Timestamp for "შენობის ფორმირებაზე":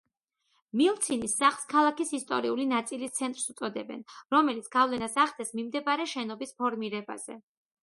6.17-7.41